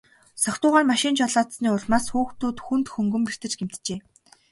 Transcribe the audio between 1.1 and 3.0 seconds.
жолоодсоны улмаас хүүхдүүд хүнд